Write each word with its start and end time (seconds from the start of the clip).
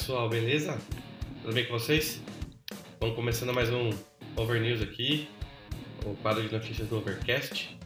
pessoal, 0.00 0.30
beleza? 0.30 0.78
Tudo 1.42 1.52
bem 1.52 1.66
com 1.66 1.74
vocês? 1.74 2.22
Vamos 2.98 3.14
começando 3.14 3.52
mais 3.52 3.68
um 3.68 3.90
Over 4.34 4.58
News 4.58 4.80
aqui, 4.80 5.28
o 6.06 6.14
quadro 6.22 6.42
de 6.42 6.50
notícias 6.50 6.88
do 6.88 6.96
Overcast. 6.96 7.76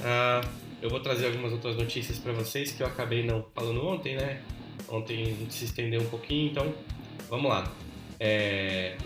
Ah, 0.00 0.40
eu 0.80 0.88
vou 0.88 1.00
trazer 1.00 1.26
algumas 1.26 1.52
outras 1.52 1.76
notícias 1.76 2.18
para 2.18 2.32
vocês 2.32 2.72
que 2.72 2.82
eu 2.82 2.86
acabei 2.86 3.26
não 3.26 3.44
falando 3.54 3.86
ontem, 3.86 4.16
né? 4.16 4.40
Ontem 4.88 5.20
a 5.20 5.26
gente 5.26 5.52
se 5.52 5.66
estendeu 5.66 6.00
um 6.00 6.08
pouquinho, 6.08 6.50
então 6.50 6.74
vamos 7.28 7.50
lá. 7.50 7.70
É... 8.18 8.96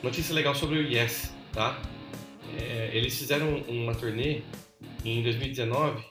Notícia 0.00 0.32
legal 0.32 0.54
sobre 0.54 0.78
o 0.78 0.82
Yes, 0.82 1.34
tá? 1.52 1.76
É, 2.56 2.90
eles 2.92 3.18
fizeram 3.18 3.56
uma 3.66 3.96
turnê 3.96 4.42
em 5.04 5.24
2019 5.24 6.04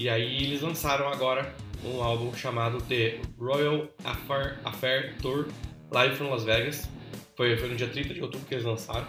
e 0.00 0.08
aí 0.08 0.42
eles 0.42 0.62
lançaram 0.62 1.06
agora 1.06 1.54
um 1.84 2.02
álbum 2.02 2.32
chamado 2.34 2.80
The 2.82 3.20
Royal 3.38 3.88
Affair, 4.04 4.58
Affair 4.64 5.16
Tour 5.20 5.48
Live 5.90 6.16
from 6.16 6.30
Las 6.30 6.44
Vegas. 6.44 6.88
Foi, 7.36 7.56
foi 7.56 7.68
no 7.68 7.76
dia 7.76 7.88
30 7.88 8.14
de 8.14 8.22
outubro 8.22 8.46
que 8.46 8.54
eles 8.54 8.64
lançaram. 8.64 9.06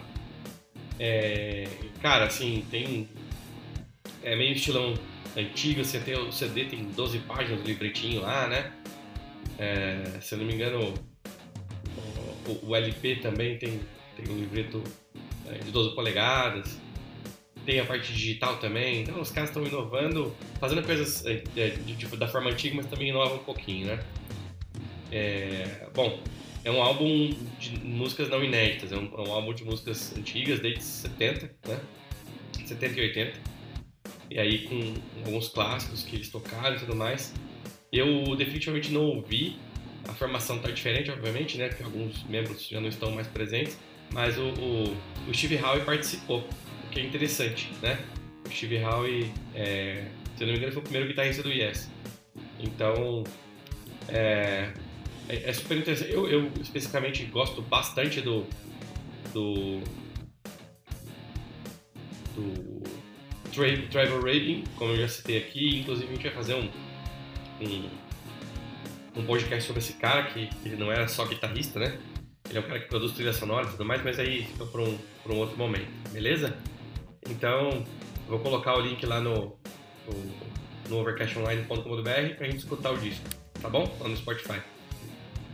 É, 0.98 1.68
cara, 2.00 2.26
assim, 2.26 2.64
tem. 2.70 3.08
É 4.22 4.34
meio 4.36 4.52
estilão 4.52 4.94
antigo, 5.36 5.84
você 5.84 5.98
tem 6.00 6.14
o 6.14 6.32
CD, 6.32 6.64
tem 6.64 6.84
12 6.84 7.18
páginas 7.20 7.60
do 7.60 7.66
livretinho 7.66 8.22
lá, 8.22 8.46
né? 8.46 8.72
É, 9.58 10.18
se 10.20 10.34
eu 10.34 10.38
não 10.38 10.46
me 10.46 10.54
engano, 10.54 10.94
o, 12.46 12.70
o 12.70 12.76
LP 12.76 13.16
também 13.16 13.58
tem, 13.58 13.80
tem 14.16 14.34
um 14.34 14.38
livreto 14.38 14.82
é, 15.46 15.58
de 15.58 15.70
12 15.70 15.94
polegadas 15.94 16.83
tem 17.64 17.80
a 17.80 17.84
parte 17.84 18.12
digital 18.12 18.56
também. 18.58 19.02
Então 19.02 19.20
os 19.20 19.30
caras 19.30 19.50
estão 19.50 19.66
inovando, 19.66 20.34
fazendo 20.60 20.82
coisas 20.82 21.24
é, 21.26 21.42
é, 21.56 21.70
de, 21.70 21.96
tipo, 21.96 22.16
da 22.16 22.28
forma 22.28 22.50
antiga, 22.50 22.76
mas 22.76 22.86
também 22.86 23.08
inovam 23.08 23.36
um 23.36 23.44
pouquinho, 23.44 23.86
né? 23.86 24.04
É, 25.10 25.88
bom, 25.94 26.20
é 26.64 26.70
um 26.70 26.82
álbum 26.82 27.30
de 27.58 27.78
músicas 27.78 28.28
não 28.28 28.42
inéditas, 28.42 28.92
é 28.92 28.96
um, 28.96 29.06
é 29.16 29.28
um, 29.28 29.32
álbum 29.32 29.54
de 29.54 29.64
músicas 29.64 30.16
antigas, 30.16 30.60
desde 30.60 30.82
70, 30.82 31.50
né? 31.66 31.80
70 32.64 33.00
e 33.00 33.02
80. 33.02 33.40
E 34.30 34.38
aí 34.38 34.66
com 34.66 34.94
alguns 35.26 35.48
clássicos 35.48 36.02
que 36.02 36.16
eles 36.16 36.28
tocaram 36.28 36.76
e 36.76 36.78
tudo 36.78 36.96
mais. 36.96 37.32
Eu 37.92 38.34
definitivamente 38.34 38.90
não 38.90 39.02
ouvi, 39.02 39.56
a 40.08 40.12
formação 40.12 40.56
está 40.56 40.70
diferente, 40.70 41.10
obviamente, 41.10 41.56
né? 41.56 41.68
Porque 41.68 41.84
alguns 41.84 42.24
membros 42.24 42.66
já 42.66 42.80
não 42.80 42.88
estão 42.88 43.12
mais 43.12 43.28
presentes, 43.28 43.78
mas 44.12 44.36
o, 44.36 44.48
o, 44.48 45.30
o 45.30 45.34
Steve 45.34 45.56
Howe 45.56 45.80
participou 45.84 46.44
que 46.94 47.00
é 47.00 47.04
interessante, 47.04 47.72
né? 47.82 47.98
O 48.46 48.50
Steve 48.50 48.78
Howe, 48.78 49.30
é, 49.54 50.06
se 50.36 50.44
eu 50.44 50.46
não 50.46 50.52
me 50.52 50.58
engano, 50.58 50.72
foi 50.72 50.80
o 50.80 50.84
primeiro 50.84 51.08
guitarrista 51.08 51.42
do 51.42 51.50
Yes. 51.50 51.90
Então, 52.60 53.24
é, 54.08 54.72
é, 55.28 55.50
é 55.50 55.52
super 55.52 55.76
interessante. 55.76 56.12
Eu, 56.12 56.28
eu, 56.28 56.52
especificamente 56.60 57.24
gosto 57.24 57.60
bastante 57.60 58.20
do 58.20 58.46
do 59.32 59.80
do 62.36 62.82
Trevor 63.90 64.24
Rabin, 64.24 64.64
como 64.76 64.92
eu 64.92 64.98
já 64.98 65.08
citei 65.08 65.38
aqui. 65.38 65.80
Inclusive, 65.80 66.08
a 66.08 66.14
gente 66.14 66.22
vai 66.22 66.32
fazer 66.32 66.54
um, 66.54 66.68
um, 67.60 69.20
um 69.20 69.26
podcast 69.26 69.66
sobre 69.66 69.82
esse 69.82 69.94
cara, 69.94 70.26
que, 70.26 70.46
que 70.46 70.68
ele 70.68 70.76
não 70.76 70.92
era 70.92 71.08
só 71.08 71.24
guitarrista, 71.26 71.80
né? 71.80 71.98
Ele 72.48 72.58
é 72.58 72.60
um 72.60 72.64
cara 72.64 72.78
que 72.78 72.88
produz 72.88 73.12
trilha 73.12 73.32
sonora 73.32 73.66
e 73.66 73.70
tudo 73.70 73.84
mais, 73.84 74.02
mas 74.04 74.18
aí 74.20 74.44
fica 74.44 74.66
para 74.66 74.80
um, 74.80 74.98
um 75.28 75.36
outro 75.36 75.56
momento, 75.56 75.88
beleza? 76.12 76.56
Então, 77.28 77.84
vou 78.28 78.38
colocar 78.38 78.76
o 78.76 78.80
link 78.80 79.04
lá 79.06 79.20
no, 79.20 79.56
no, 80.06 80.88
no 80.88 81.00
overcastonline.com.br 81.00 82.36
pra 82.36 82.46
gente 82.46 82.58
escutar 82.58 82.92
o 82.92 82.98
disco, 82.98 83.24
tá 83.60 83.68
bom? 83.68 83.84
Lá 84.00 84.08
no 84.08 84.16
Spotify. 84.16 84.60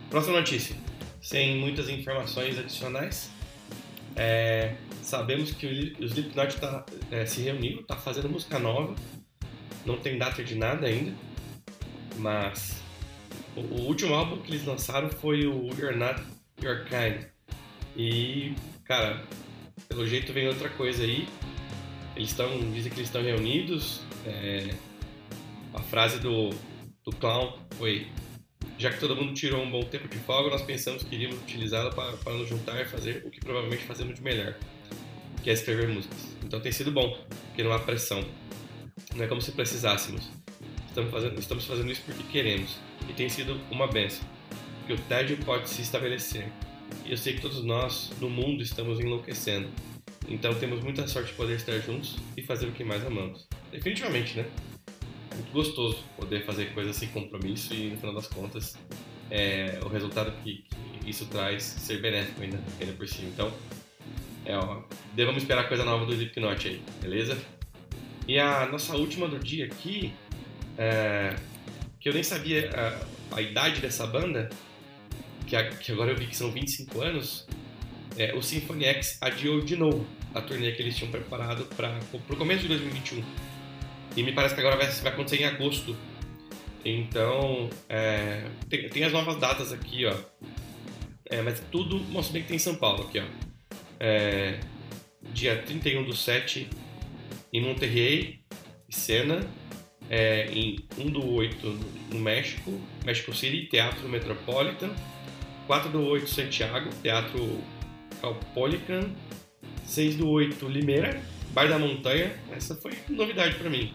Próxima 0.08 0.38
notícia. 0.38 0.76
Sem 1.20 1.58
muitas 1.58 1.88
informações 1.88 2.58
adicionais, 2.58 3.30
é, 4.16 4.74
sabemos 5.02 5.52
que 5.52 5.66
o, 5.66 6.04
Slipknot 6.04 6.54
está 6.54 6.84
é, 7.10 7.24
se 7.26 7.42
reunindo, 7.42 7.80
está 7.80 7.96
fazendo 7.96 8.28
música 8.28 8.58
nova, 8.58 8.94
não 9.84 9.96
tem 9.96 10.18
data 10.18 10.42
de 10.42 10.54
nada 10.54 10.86
ainda, 10.86 11.14
mas 12.16 12.82
o, 13.56 13.60
o, 13.60 13.80
último 13.86 14.14
álbum 14.14 14.38
que 14.38 14.50
eles 14.50 14.64
lançaram 14.64 15.08
foi 15.08 15.46
o 15.46 15.68
You're 15.78 15.96
Not 15.96 16.22
Your 16.62 16.84
Kind. 16.84 17.26
E, 17.96 18.54
cara, 18.84 19.24
pelo 19.88 20.06
jeito 20.06 20.32
vem 20.32 20.48
outra 20.48 20.68
coisa 20.68 21.02
aí. 21.02 21.28
Eles 22.16 22.30
estão, 22.30 22.48
dizem 22.72 22.90
que 22.90 22.98
eles 22.98 23.08
estão 23.08 23.22
reunidos. 23.22 24.00
É, 24.26 24.74
a 25.72 25.80
frase 25.80 26.18
do, 26.18 26.50
do 27.04 27.12
clown 27.12 27.52
foi: 27.76 28.08
já 28.78 28.90
que 28.90 28.98
todo 28.98 29.14
mundo 29.14 29.34
tirou 29.34 29.62
um 29.62 29.70
bom 29.70 29.82
tempo 29.82 30.08
de 30.08 30.18
folga, 30.18 30.50
nós 30.50 30.62
pensamos 30.62 31.02
que 31.02 31.14
iríamos 31.14 31.38
utilizá-la 31.42 31.90
para, 31.90 32.16
para 32.16 32.32
nos 32.32 32.48
juntar 32.48 32.80
e 32.80 32.84
fazer 32.84 33.22
o 33.24 33.30
que 33.30 33.40
provavelmente 33.40 33.84
fazemos 33.84 34.14
de 34.14 34.22
melhor, 34.22 34.56
que 35.42 35.50
é 35.50 35.52
escrever 35.52 35.88
músicas. 35.88 36.18
Então 36.44 36.60
tem 36.60 36.72
sido 36.72 36.90
bom, 36.90 37.16
porque 37.48 37.62
não 37.62 37.72
há 37.72 37.78
pressão. 37.78 38.24
Não 39.14 39.24
é 39.24 39.28
como 39.28 39.40
se 39.40 39.52
precisássemos. 39.52 40.30
Estamos 40.88 41.10
fazendo, 41.10 41.38
estamos 41.38 41.64
fazendo 41.64 41.90
isso 41.90 42.02
porque 42.04 42.22
queremos. 42.24 42.76
E 43.08 43.12
tem 43.12 43.28
sido 43.28 43.60
uma 43.70 43.86
benção, 43.86 44.24
porque 44.78 44.94
o 44.94 44.98
tédio 45.06 45.36
pode 45.38 45.68
se 45.68 45.82
estabelecer. 45.82 46.50
E 47.04 47.12
eu 47.12 47.16
sei 47.16 47.34
que 47.34 47.40
todos 47.40 47.62
nós, 47.62 48.10
no 48.20 48.28
mundo, 48.28 48.62
estamos 48.62 48.98
enlouquecendo 48.98 49.68
então 50.28 50.54
temos 50.54 50.82
muita 50.82 51.06
sorte 51.06 51.30
de 51.30 51.36
poder 51.36 51.56
estar 51.56 51.78
juntos 51.80 52.16
e 52.36 52.42
fazer 52.42 52.66
o 52.66 52.72
que 52.72 52.84
mais 52.84 53.04
amamos. 53.04 53.48
Definitivamente, 53.70 54.38
né? 54.38 54.44
Muito 55.34 55.52
gostoso 55.52 56.04
poder 56.16 56.44
fazer 56.44 56.72
coisas 56.74 56.96
sem 56.96 57.08
compromisso 57.08 57.72
e 57.72 57.90
no 57.90 57.96
final 57.96 58.14
das 58.14 58.26
contas 58.26 58.76
é, 59.30 59.78
o 59.82 59.88
resultado 59.88 60.32
que, 60.42 60.64
que, 61.02 61.10
isso 61.10 61.26
traz 61.26 61.62
ser 61.62 62.00
benéfico 62.00 62.42
ainda, 62.42 62.60
ainda 62.80 62.92
por 62.92 63.08
cima. 63.08 63.28
Então, 63.28 63.52
é, 64.44 64.56
ó, 64.56 64.82
devemos 65.14 65.42
esperar 65.42 65.68
coisa 65.68 65.84
nova 65.84 66.04
do 66.04 66.12
Slipknot 66.12 66.68
aí, 66.68 66.82
beleza? 67.00 67.38
E 68.26 68.38
a 68.38 68.66
nossa 68.66 68.96
última 68.96 69.28
do 69.28 69.38
dia 69.38 69.66
aqui, 69.66 70.12
é, 70.76 71.36
que 71.98 72.08
eu 72.08 72.12
nem 72.12 72.22
sabia 72.22 72.70
a, 72.74 73.36
a 73.36 73.42
idade 73.42 73.80
dessa 73.80 74.06
banda, 74.06 74.48
que, 75.46 75.56
a, 75.56 75.68
que, 75.68 75.92
agora 75.92 76.10
eu 76.12 76.16
vi 76.16 76.26
que 76.26 76.36
são 76.36 76.50
25 76.50 77.00
anos, 77.00 77.46
é, 78.16 78.34
o 78.34 78.42
Symphony 78.42 78.84
X 78.84 79.18
adiou 79.20 79.60
de 79.60 79.76
novo 79.76 80.06
a 80.34 80.40
turnê 80.40 80.72
que 80.72 80.82
eles 80.82 80.96
tinham 80.96 81.10
preparado 81.10 81.64
para 81.76 81.98
o 82.14 82.36
começo 82.36 82.62
de 82.62 82.68
2021. 82.68 83.22
E 84.16 84.22
me 84.22 84.32
parece 84.32 84.54
que 84.54 84.60
agora 84.60 84.76
vai, 84.76 84.86
vai 84.86 85.12
acontecer 85.12 85.42
em 85.42 85.44
agosto. 85.44 85.96
Então, 86.84 87.68
é, 87.88 88.44
tem, 88.68 88.88
tem, 88.88 89.04
as 89.04 89.12
novas 89.12 89.36
datas 89.36 89.72
aqui, 89.72 90.06
ó. 90.06 90.14
É, 91.26 91.42
mas 91.42 91.60
tudo 91.70 91.98
mostra 91.98 92.32
bem 92.32 92.42
que 92.42 92.48
tem 92.48 92.56
em 92.56 92.60
São 92.60 92.74
Paulo 92.74 93.04
aqui, 93.04 93.20
ó. 93.20 93.24
É, 94.00 94.58
dia 95.32 95.62
31 95.62 96.04
do 96.04 96.16
7 96.16 96.68
em 97.52 97.60
Monterrey, 97.62 98.40
Sena. 98.88 99.46
É, 100.08 100.46
em 100.46 100.76
1 100.98 101.08
do 101.08 101.34
8 101.34 101.66
no 102.12 102.18
México, 102.18 102.80
México 103.04 103.32
City, 103.32 103.68
Teatro 103.68 104.08
Metropolitan. 104.08 104.90
4 105.68 105.90
do 105.90 106.02
8 106.02 106.28
Santiago, 106.28 106.90
Teatro 107.00 107.62
Calpolican 108.20 109.10
6 109.84 110.16
do 110.16 110.28
8, 110.28 110.68
Limeira, 110.68 111.20
Bar 111.52 111.68
da 111.68 111.78
Montanha. 111.78 112.32
Essa 112.52 112.74
foi 112.76 112.92
novidade 113.08 113.56
para 113.56 113.68
mim. 113.68 113.92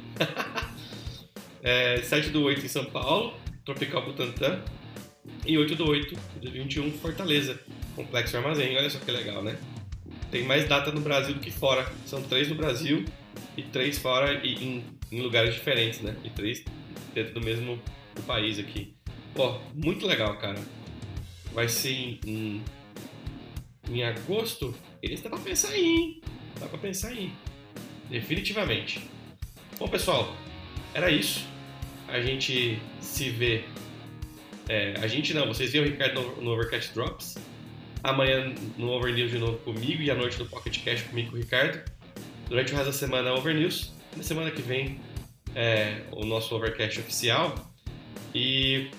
é, 1.64 2.02
7 2.02 2.30
do 2.30 2.44
8 2.44 2.66
em 2.66 2.68
São 2.68 2.86
Paulo, 2.86 3.34
Tropical 3.64 4.06
Butantã. 4.06 4.62
E 5.46 5.58
8 5.58 5.76
do 5.76 5.90
8 5.90 6.16
de 6.42 6.52
21, 6.52 6.92
Fortaleza, 6.94 7.60
Complexo 7.96 8.36
Armazém. 8.38 8.76
Olha 8.78 8.90
só 8.90 9.00
que 9.00 9.12
legal, 9.12 9.44
né? 9.44 9.58
Tem 10.32 10.44
mais 10.44 10.68
data 10.68 10.92
no 10.92 11.02
Brasil 11.02 11.34
do 11.34 11.40
que 11.40 11.52
fora. 11.52 11.90
São 12.06 12.22
três 12.22 12.50
no 12.50 12.56
Brasil 12.56 13.06
e 13.56 13.64
três 13.64 13.98
fora 13.98 14.34
e 14.44 14.54
em, 14.56 14.86
em 15.12 15.22
lugares 15.22 15.54
diferentes, 15.54 16.02
né? 16.02 16.16
E 16.24 16.30
três 16.30 16.64
dentro 17.14 17.34
do 17.36 17.42
mesmo 17.42 17.80
do 18.14 18.22
país 18.24 18.60
aqui. 18.60 18.96
Pô, 19.34 19.60
muito 19.74 20.06
legal, 20.06 20.38
cara. 20.38 20.60
Vai 21.54 21.70
ser 21.70 21.92
em, 21.92 22.20
em, 22.26 22.64
em 23.90 24.04
agosto 24.04 24.74
eles 25.06 25.22
dá 25.22 25.30
pra 25.30 25.38
pensar 25.38 25.70
aí, 25.70 25.86
hein? 25.86 26.22
Dá 26.60 26.68
pra 26.68 26.80
pensar 26.80 27.10
aí. 27.10 27.32
Definitivamente. 28.10 29.08
Bom, 29.78 29.88
pessoal, 29.88 30.36
era 30.96 31.12
isso. 31.12 31.46
A 32.08 32.20
gente 32.22 32.80
se 33.00 33.30
vê. 33.30 33.64
É, 34.68 34.96
a 35.00 35.06
gente 35.06 35.32
não, 35.34 35.46
vocês 35.46 35.72
viram 35.72 35.86
o 35.86 35.90
Ricardo 35.90 36.22
no, 36.42 36.52
Overcast 36.52 36.92
Drops. 36.96 37.38
Amanhã 38.04 38.54
no 38.78 38.90
Overnews 38.90 39.30
de 39.30 39.38
novo 39.38 39.58
comigo 39.60 40.02
e 40.02 40.10
à 40.10 40.16
noite 40.16 40.40
no 40.40 40.48
Pocket 40.48 40.84
Cash 40.84 41.04
comigo 41.04 41.30
com 41.30 41.38
o 41.38 41.40
Ricardo. 41.40 41.84
Durante 42.50 42.74
o 42.74 42.76
resto 42.76 42.88
da 42.88 42.94
semana, 42.94 43.34
Overnews. 43.34 43.94
Na 44.18 44.24
semana 44.24 44.50
que 44.50 44.62
vem, 44.64 45.00
é, 45.54 46.02
o 46.12 46.26
nosso 46.26 46.56
Overcast 46.56 47.00
oficial. 47.00 47.54
E 48.34 48.90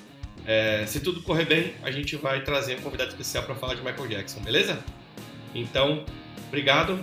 é, 0.44 0.84
se 0.86 1.00
tudo 1.00 1.22
correr 1.22 1.44
bem, 1.44 1.74
a 1.82 1.90
gente 1.90 2.16
vai 2.16 2.42
trazer 2.42 2.78
um 2.78 2.82
convidado 2.82 3.10
especial 3.10 3.44
para 3.44 3.54
falar 3.54 3.74
de 3.74 3.82
Michael 3.82 4.08
Jackson, 4.08 4.40
beleza? 4.40 4.78
Então, 5.54 6.04
obrigado, 6.48 6.98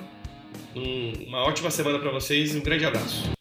um, 0.76 1.12
uma 1.28 1.44
ótima 1.44 1.72
semana 1.72 2.00
para 2.00 2.12
vocês 2.12 2.54
e 2.54 2.58
um 2.58 2.62
grande 2.62 2.86
abraço. 2.86 3.33